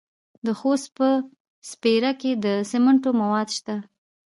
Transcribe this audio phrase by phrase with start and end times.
[0.45, 1.07] د خوست په
[1.69, 3.75] سپیره کې د سمنټو مواد شته.